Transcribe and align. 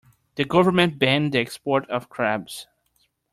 The 0.33 0.45
government 0.45 0.97
banned 0.97 1.33
the 1.33 1.37
export 1.39 1.87
of 1.87 2.09
crabs. 2.09 2.65